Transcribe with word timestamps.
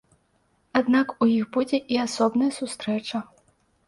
Аднак 0.79 1.11
у 1.25 1.27
іх 1.39 1.45
будзе 1.57 1.79
і 1.97 1.99
асобная 2.05 2.47
сустрэча. 2.57 3.21